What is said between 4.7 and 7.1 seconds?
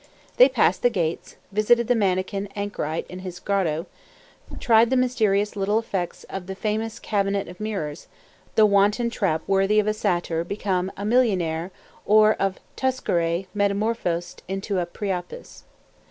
the mysterious little effects of the famous